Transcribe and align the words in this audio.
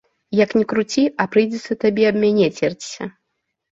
Як 0.43 0.53
ні 0.57 0.61
круці, 0.71 1.03
а 1.23 1.27
прыйдзецца 1.35 1.79
табе 1.85 2.03
аб 2.13 2.17
мяне 2.25 2.47
церціся. 2.59 3.03